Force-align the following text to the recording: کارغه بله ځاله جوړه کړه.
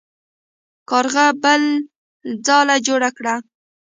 کارغه 0.89 1.25
بله 1.43 1.69
ځاله 2.45 2.75
جوړه 2.87 3.09
کړه. 3.17 3.35